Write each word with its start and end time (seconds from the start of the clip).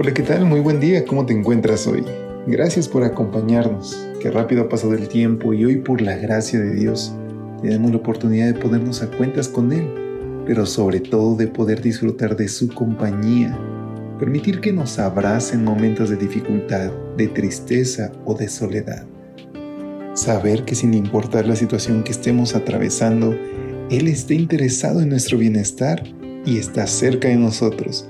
Hola, 0.00 0.14
¿qué 0.14 0.22
tal? 0.22 0.44
Muy 0.44 0.60
buen 0.60 0.78
día, 0.78 1.04
¿cómo 1.04 1.26
te 1.26 1.32
encuentras 1.32 1.88
hoy? 1.88 2.04
Gracias 2.46 2.86
por 2.86 3.02
acompañarnos, 3.02 3.98
qué 4.20 4.30
rápido 4.30 4.62
ha 4.62 4.68
pasado 4.68 4.94
el 4.94 5.08
tiempo 5.08 5.52
y 5.52 5.64
hoy 5.64 5.78
por 5.78 6.00
la 6.00 6.16
gracia 6.16 6.60
de 6.60 6.72
Dios 6.72 7.12
tenemos 7.60 7.90
la 7.90 7.96
oportunidad 7.96 8.46
de 8.46 8.54
ponernos 8.54 9.02
a 9.02 9.10
cuentas 9.10 9.48
con 9.48 9.72
Él, 9.72 9.90
pero 10.46 10.66
sobre 10.66 11.00
todo 11.00 11.34
de 11.34 11.48
poder 11.48 11.82
disfrutar 11.82 12.36
de 12.36 12.46
su 12.46 12.68
compañía, 12.68 13.58
permitir 14.20 14.60
que 14.60 14.72
nos 14.72 15.00
abrace 15.00 15.56
en 15.56 15.64
momentos 15.64 16.10
de 16.10 16.16
dificultad, 16.16 16.92
de 17.16 17.26
tristeza 17.26 18.12
o 18.24 18.34
de 18.34 18.48
soledad. 18.48 19.04
Saber 20.14 20.64
que 20.64 20.76
sin 20.76 20.94
importar 20.94 21.44
la 21.44 21.56
situación 21.56 22.04
que 22.04 22.12
estemos 22.12 22.54
atravesando, 22.54 23.36
Él 23.90 24.06
está 24.06 24.34
interesado 24.34 25.00
en 25.00 25.08
nuestro 25.08 25.38
bienestar 25.38 26.04
y 26.46 26.58
está 26.58 26.86
cerca 26.86 27.26
de 27.26 27.36
nosotros 27.36 28.08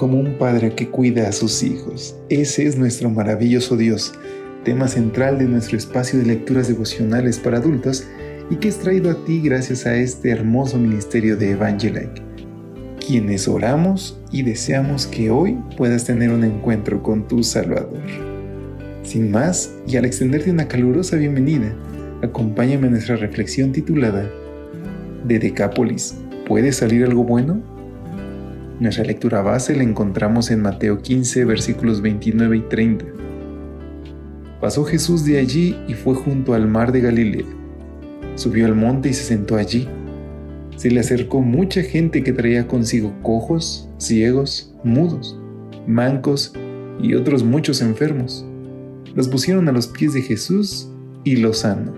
como 0.00 0.18
un 0.18 0.38
padre 0.38 0.74
que 0.74 0.88
cuida 0.88 1.28
a 1.28 1.32
sus 1.32 1.62
hijos. 1.62 2.16
Ese 2.30 2.64
es 2.64 2.78
nuestro 2.78 3.10
maravilloso 3.10 3.76
Dios, 3.76 4.14
tema 4.64 4.88
central 4.88 5.38
de 5.38 5.44
nuestro 5.44 5.76
espacio 5.76 6.18
de 6.18 6.24
lecturas 6.24 6.68
devocionales 6.68 7.38
para 7.38 7.58
adultos 7.58 8.08
y 8.48 8.56
que 8.56 8.68
es 8.68 8.78
traído 8.78 9.10
a 9.10 9.24
ti 9.26 9.42
gracias 9.42 9.84
a 9.84 9.94
este 9.96 10.30
hermoso 10.30 10.78
ministerio 10.78 11.36
de 11.36 11.50
Evangelike, 11.50 12.22
quienes 13.06 13.46
oramos 13.46 14.18
y 14.32 14.40
deseamos 14.40 15.06
que 15.06 15.28
hoy 15.30 15.58
puedas 15.76 16.06
tener 16.06 16.30
un 16.30 16.44
encuentro 16.44 17.02
con 17.02 17.28
tu 17.28 17.42
Salvador. 17.42 18.00
Sin 19.02 19.30
más, 19.30 19.70
y 19.86 19.98
al 19.98 20.06
extenderte 20.06 20.50
una 20.50 20.66
calurosa 20.66 21.16
bienvenida, 21.16 21.76
acompáñame 22.22 22.86
a 22.86 22.90
nuestra 22.92 23.16
reflexión 23.16 23.70
titulada 23.72 24.26
De 25.26 25.38
Decápolis, 25.38 26.14
¿puede 26.46 26.72
salir 26.72 27.04
algo 27.04 27.22
bueno? 27.22 27.79
Nuestra 28.80 29.04
lectura 29.04 29.42
base 29.42 29.76
la 29.76 29.82
encontramos 29.82 30.50
en 30.50 30.62
Mateo 30.62 31.02
15, 31.02 31.44
versículos 31.44 32.00
29 32.00 32.56
y 32.56 32.60
30. 32.62 33.04
Pasó 34.58 34.86
Jesús 34.86 35.22
de 35.26 35.38
allí 35.38 35.76
y 35.86 35.92
fue 35.92 36.14
junto 36.14 36.54
al 36.54 36.66
mar 36.66 36.90
de 36.90 37.02
Galilea. 37.02 37.44
Subió 38.36 38.64
al 38.64 38.74
monte 38.74 39.10
y 39.10 39.12
se 39.12 39.24
sentó 39.24 39.56
allí. 39.56 39.86
Se 40.76 40.90
le 40.90 41.00
acercó 41.00 41.42
mucha 41.42 41.82
gente 41.82 42.24
que 42.24 42.32
traía 42.32 42.66
consigo 42.66 43.12
cojos, 43.20 43.90
ciegos, 43.98 44.74
mudos, 44.82 45.38
mancos 45.86 46.54
y 47.02 47.12
otros 47.12 47.44
muchos 47.44 47.82
enfermos. 47.82 48.46
Los 49.14 49.28
pusieron 49.28 49.68
a 49.68 49.72
los 49.72 49.88
pies 49.88 50.14
de 50.14 50.22
Jesús 50.22 50.90
y 51.22 51.36
los 51.36 51.58
sanó. 51.58 51.92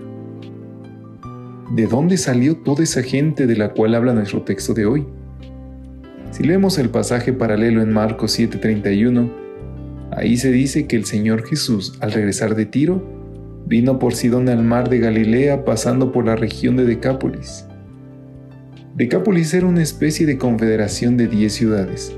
¿De 1.73 1.87
dónde 1.87 2.17
salió 2.17 2.57
toda 2.57 2.83
esa 2.83 3.03
gente 3.03 3.47
de 3.47 3.55
la 3.55 3.71
cual 3.71 3.95
habla 3.95 4.13
nuestro 4.13 4.41
texto 4.41 4.73
de 4.73 4.85
hoy? 4.85 5.05
Si 6.33 6.41
leemos 6.41 6.79
el 6.79 6.89
pasaje 6.89 7.31
paralelo 7.31 7.83
en 7.83 7.93
Marcos 7.93 8.31
7:31, 8.39 9.31
ahí 10.09 10.35
se 10.37 10.51
dice 10.51 10.87
que 10.87 10.95
el 10.95 11.05
Señor 11.05 11.45
Jesús, 11.45 11.95
al 11.99 12.11
regresar 12.11 12.55
de 12.55 12.65
Tiro, 12.65 13.03
vino 13.67 13.99
por 13.99 14.15
Sidón 14.15 14.49
al 14.49 14.63
mar 14.63 14.89
de 14.89 14.97
Galilea 14.97 15.63
pasando 15.63 16.11
por 16.11 16.25
la 16.25 16.35
región 16.35 16.75
de 16.75 16.85
Decápolis. 16.85 17.67
Decápolis 18.95 19.53
era 19.53 19.67
una 19.67 19.83
especie 19.83 20.25
de 20.25 20.39
confederación 20.39 21.17
de 21.17 21.27
10 21.27 21.53
ciudades, 21.53 22.17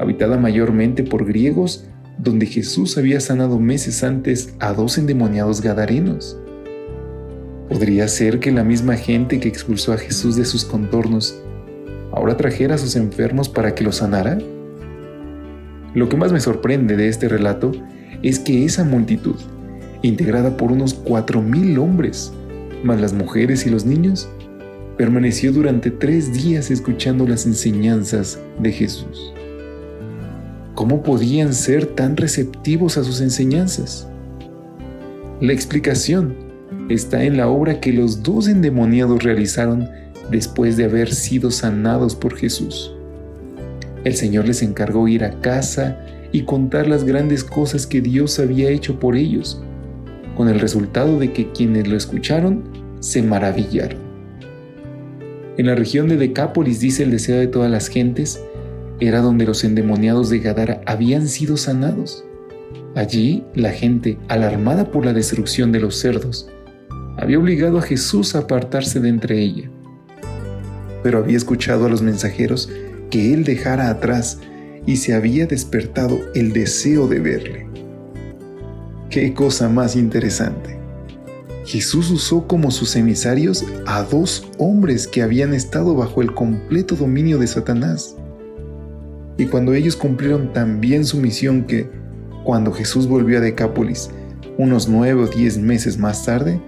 habitada 0.00 0.38
mayormente 0.38 1.04
por 1.04 1.24
griegos, 1.24 1.88
donde 2.18 2.46
Jesús 2.46 2.98
había 2.98 3.20
sanado 3.20 3.60
meses 3.60 4.02
antes 4.02 4.56
a 4.58 4.72
dos 4.72 4.98
endemoniados 4.98 5.62
gadarenos. 5.62 6.36
¿Podría 7.68 8.08
ser 8.08 8.40
que 8.40 8.50
la 8.50 8.64
misma 8.64 8.96
gente 8.96 9.38
que 9.38 9.46
expulsó 9.46 9.92
a 9.92 9.98
Jesús 9.98 10.34
de 10.34 10.46
sus 10.46 10.64
contornos 10.64 11.40
ahora 12.12 12.36
trajera 12.36 12.74
a 12.76 12.78
sus 12.78 12.96
enfermos 12.96 13.48
para 13.48 13.74
que 13.74 13.84
los 13.84 13.96
sanara? 13.96 14.38
Lo 15.94 16.08
que 16.08 16.16
más 16.16 16.32
me 16.32 16.40
sorprende 16.40 16.96
de 16.96 17.08
este 17.08 17.28
relato 17.28 17.72
es 18.22 18.38
que 18.38 18.64
esa 18.64 18.84
multitud, 18.84 19.36
integrada 20.02 20.56
por 20.56 20.72
unos 20.72 20.94
cuatro 20.94 21.42
mil 21.42 21.78
hombres, 21.78 22.32
más 22.82 23.00
las 23.00 23.12
mujeres 23.12 23.66
y 23.66 23.70
los 23.70 23.84
niños, 23.84 24.28
permaneció 24.96 25.52
durante 25.52 25.90
tres 25.90 26.32
días 26.32 26.70
escuchando 26.70 27.26
las 27.26 27.46
enseñanzas 27.46 28.38
de 28.60 28.72
Jesús. 28.72 29.34
¿Cómo 30.74 31.02
podían 31.02 31.52
ser 31.52 31.86
tan 31.86 32.16
receptivos 32.16 32.96
a 32.96 33.04
sus 33.04 33.20
enseñanzas? 33.20 34.08
La 35.40 35.52
explicación 35.52 36.34
está 36.88 37.24
en 37.24 37.36
la 37.36 37.48
obra 37.48 37.80
que 37.80 37.92
los 37.92 38.22
dos 38.22 38.48
endemoniados 38.48 39.22
realizaron 39.22 39.88
después 40.30 40.76
de 40.76 40.84
haber 40.84 41.12
sido 41.12 41.50
sanados 41.50 42.14
por 42.14 42.36
Jesús. 42.36 42.94
El 44.04 44.14
Señor 44.14 44.46
les 44.46 44.62
encargó 44.62 45.06
ir 45.08 45.24
a 45.24 45.40
casa 45.40 46.04
y 46.32 46.42
contar 46.42 46.88
las 46.88 47.04
grandes 47.04 47.44
cosas 47.44 47.86
que 47.86 48.00
Dios 48.00 48.38
había 48.38 48.70
hecho 48.70 48.98
por 48.98 49.16
ellos, 49.16 49.62
con 50.36 50.48
el 50.48 50.60
resultado 50.60 51.18
de 51.18 51.32
que 51.32 51.52
quienes 51.52 51.86
lo 51.86 51.96
escucharon 51.96 52.64
se 53.00 53.22
maravillaron. 53.22 54.00
En 55.58 55.66
la 55.66 55.74
región 55.74 56.08
de 56.08 56.16
Decápolis, 56.16 56.80
dice 56.80 57.02
el 57.02 57.10
deseo 57.10 57.38
de 57.38 57.46
todas 57.46 57.70
las 57.70 57.88
gentes, 57.88 58.42
era 59.00 59.20
donde 59.20 59.44
los 59.44 59.64
endemoniados 59.64 60.30
de 60.30 60.38
Gadara 60.38 60.80
habían 60.86 61.28
sido 61.28 61.56
sanados. 61.56 62.24
Allí, 62.94 63.44
la 63.54 63.70
gente, 63.70 64.18
alarmada 64.28 64.90
por 64.90 65.04
la 65.04 65.12
destrucción 65.12 65.70
de 65.70 65.80
los 65.80 65.96
cerdos, 65.96 66.48
había 67.18 67.38
obligado 67.38 67.78
a 67.78 67.82
Jesús 67.82 68.34
a 68.34 68.40
apartarse 68.40 69.00
de 69.00 69.08
entre 69.10 69.40
ella 69.40 69.71
pero 71.02 71.18
había 71.18 71.36
escuchado 71.36 71.86
a 71.86 71.88
los 71.88 72.02
mensajeros 72.02 72.70
que 73.10 73.34
él 73.34 73.44
dejara 73.44 73.90
atrás 73.90 74.38
y 74.86 74.96
se 74.96 75.14
había 75.14 75.46
despertado 75.46 76.18
el 76.34 76.52
deseo 76.52 77.06
de 77.06 77.20
verle. 77.20 77.66
Qué 79.10 79.34
cosa 79.34 79.68
más 79.68 79.94
interesante. 79.94 80.78
Jesús 81.64 82.10
usó 82.10 82.48
como 82.48 82.70
sus 82.70 82.96
emisarios 82.96 83.64
a 83.86 84.02
dos 84.02 84.48
hombres 84.58 85.06
que 85.06 85.22
habían 85.22 85.54
estado 85.54 85.94
bajo 85.94 86.22
el 86.22 86.34
completo 86.34 86.96
dominio 86.96 87.38
de 87.38 87.46
Satanás. 87.46 88.16
Y 89.38 89.46
cuando 89.46 89.72
ellos 89.72 89.94
cumplieron 89.94 90.52
tan 90.52 90.80
bien 90.80 91.04
su 91.04 91.18
misión 91.18 91.64
que, 91.64 91.88
cuando 92.44 92.72
Jesús 92.72 93.06
volvió 93.06 93.38
a 93.38 93.40
Decápolis, 93.40 94.10
unos 94.58 94.88
nueve 94.88 95.22
o 95.22 95.26
diez 95.26 95.56
meses 95.56 95.98
más 95.98 96.24
tarde, 96.24 96.60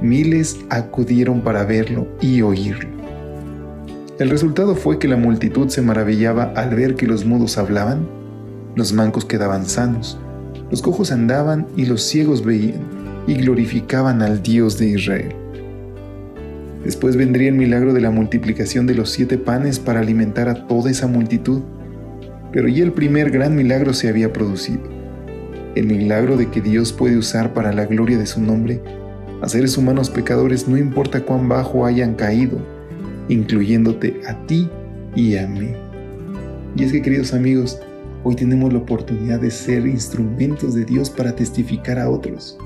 miles 0.00 0.56
acudieron 0.70 1.42
para 1.42 1.64
verlo 1.64 2.08
y 2.20 2.40
oírlo. 2.40 2.99
El 4.20 4.28
resultado 4.28 4.76
fue 4.76 4.98
que 4.98 5.08
la 5.08 5.16
multitud 5.16 5.70
se 5.70 5.80
maravillaba 5.80 6.52
al 6.54 6.74
ver 6.74 6.94
que 6.94 7.06
los 7.06 7.24
mudos 7.24 7.56
hablaban, 7.56 8.06
los 8.76 8.92
mancos 8.92 9.24
quedaban 9.24 9.64
sanos, 9.64 10.18
los 10.70 10.82
cojos 10.82 11.10
andaban 11.10 11.66
y 11.74 11.86
los 11.86 12.02
ciegos 12.02 12.44
veían 12.44 12.82
y 13.26 13.32
glorificaban 13.36 14.20
al 14.20 14.42
Dios 14.42 14.76
de 14.76 14.88
Israel. 14.90 15.34
Después 16.84 17.16
vendría 17.16 17.48
el 17.48 17.54
milagro 17.54 17.94
de 17.94 18.02
la 18.02 18.10
multiplicación 18.10 18.86
de 18.86 18.94
los 18.94 19.08
siete 19.08 19.38
panes 19.38 19.78
para 19.78 20.00
alimentar 20.00 20.50
a 20.50 20.66
toda 20.66 20.90
esa 20.90 21.06
multitud, 21.06 21.62
pero 22.52 22.68
ya 22.68 22.84
el 22.84 22.92
primer 22.92 23.30
gran 23.30 23.56
milagro 23.56 23.94
se 23.94 24.10
había 24.10 24.34
producido, 24.34 24.82
el 25.74 25.86
milagro 25.86 26.36
de 26.36 26.50
que 26.50 26.60
Dios 26.60 26.92
puede 26.92 27.16
usar 27.16 27.54
para 27.54 27.72
la 27.72 27.86
gloria 27.86 28.18
de 28.18 28.26
su 28.26 28.42
nombre 28.42 28.82
a 29.40 29.48
seres 29.48 29.78
humanos 29.78 30.10
pecadores 30.10 30.68
no 30.68 30.76
importa 30.76 31.22
cuán 31.22 31.48
bajo 31.48 31.86
hayan 31.86 32.12
caído, 32.12 32.58
incluyéndote 33.30 34.20
a 34.26 34.34
ti 34.46 34.68
y 35.14 35.36
a 35.36 35.46
mí. 35.46 35.68
Y 36.76 36.84
es 36.84 36.92
que 36.92 37.00
queridos 37.00 37.32
amigos, 37.32 37.78
hoy 38.24 38.34
tenemos 38.34 38.72
la 38.72 38.80
oportunidad 38.80 39.40
de 39.40 39.50
ser 39.50 39.86
instrumentos 39.86 40.74
de 40.74 40.84
Dios 40.84 41.08
para 41.08 41.34
testificar 41.34 41.98
a 41.98 42.10
otros, 42.10 42.58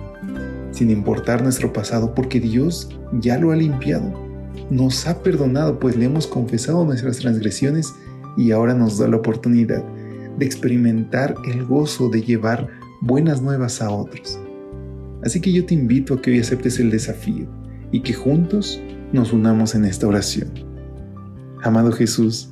sin 0.72 0.90
importar 0.90 1.42
nuestro 1.42 1.72
pasado, 1.72 2.14
porque 2.14 2.40
Dios 2.40 2.88
ya 3.20 3.38
lo 3.38 3.52
ha 3.52 3.56
limpiado, 3.56 4.12
nos 4.70 5.06
ha 5.06 5.22
perdonado, 5.22 5.78
pues 5.78 5.96
le 5.96 6.06
hemos 6.06 6.26
confesado 6.26 6.84
nuestras 6.84 7.18
transgresiones 7.18 7.94
y 8.36 8.50
ahora 8.50 8.74
nos 8.74 8.98
da 8.98 9.06
la 9.06 9.16
oportunidad 9.16 9.84
de 10.38 10.46
experimentar 10.46 11.34
el 11.46 11.64
gozo 11.64 12.08
de 12.08 12.22
llevar 12.22 12.68
buenas 13.00 13.42
nuevas 13.42 13.80
a 13.80 13.90
otros. 13.90 14.38
Así 15.22 15.40
que 15.40 15.52
yo 15.52 15.64
te 15.64 15.74
invito 15.74 16.14
a 16.14 16.22
que 16.22 16.30
hoy 16.30 16.40
aceptes 16.40 16.78
el 16.80 16.90
desafío 16.90 17.46
y 17.92 18.00
que 18.00 18.12
juntos 18.12 18.80
nos 19.14 19.32
unamos 19.32 19.76
en 19.76 19.84
esta 19.84 20.08
oración. 20.08 20.50
Amado 21.62 21.92
Jesús, 21.92 22.50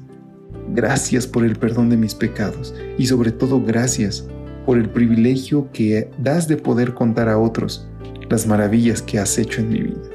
gracias 0.72 1.26
por 1.26 1.44
el 1.44 1.56
perdón 1.56 1.90
de 1.90 1.96
mis 1.96 2.14
pecados 2.14 2.72
y 2.96 3.06
sobre 3.06 3.32
todo 3.32 3.60
gracias 3.60 4.24
por 4.64 4.78
el 4.78 4.88
privilegio 4.88 5.68
que 5.72 6.08
das 6.18 6.46
de 6.46 6.56
poder 6.56 6.94
contar 6.94 7.28
a 7.28 7.36
otros 7.36 7.88
las 8.30 8.46
maravillas 8.46 9.02
que 9.02 9.18
has 9.18 9.36
hecho 9.38 9.60
en 9.60 9.70
mi 9.70 9.82
vida. 9.82 10.08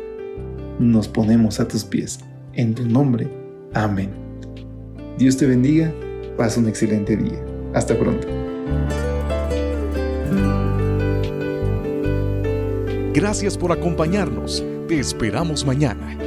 Nos 0.79 1.07
ponemos 1.09 1.59
a 1.59 1.67
tus 1.67 1.83
pies. 1.83 2.19
En 2.53 2.73
tu 2.73 2.85
nombre. 2.85 3.27
Amén. 3.73 4.09
Dios 5.19 5.35
te 5.35 5.45
bendiga. 5.45 5.93
Pasa 6.37 6.59
un 6.59 6.67
excelente 6.69 7.17
día. 7.17 7.43
Hasta 7.73 7.97
pronto. 7.99 8.27
Gracias 13.13 13.57
por 13.57 13.71
acompañarnos. 13.71 14.63
Te 14.87 14.99
esperamos 14.99 15.65
mañana. 15.65 16.26